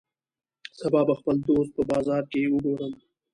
سبا 0.79 1.01
به 1.07 1.13
خپل 1.19 1.35
دوست 1.47 1.71
په 1.75 1.81
بازار 1.91 2.23
کی 2.31 2.41
وګورم 2.47 2.93